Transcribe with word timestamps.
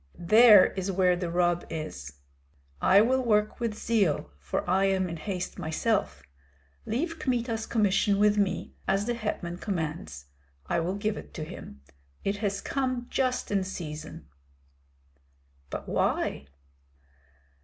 There 0.17 0.73
is 0.73 0.91
where 0.91 1.15
the 1.15 1.29
rub 1.29 1.63
is. 1.69 2.13
I 2.81 3.01
will 3.01 3.21
work 3.23 3.59
with 3.59 3.75
zeal, 3.75 4.31
for 4.39 4.67
I 4.67 4.85
am 4.85 5.07
in 5.07 5.17
haste 5.17 5.59
myself. 5.59 6.23
Leave 6.87 7.19
Kmita's 7.19 7.67
commission 7.67 8.17
with 8.17 8.35
me, 8.35 8.73
as 8.87 9.05
the 9.05 9.13
hetman 9.13 9.59
commands; 9.59 10.25
I 10.65 10.79
will 10.79 10.95
give 10.95 11.17
it 11.17 11.35
to 11.35 11.43
him. 11.43 11.81
It 12.23 12.37
has 12.37 12.61
come 12.61 13.05
just 13.11 13.51
in 13.51 13.63
season." 13.63 14.25
"But 15.69 15.87
why?" 15.87 16.47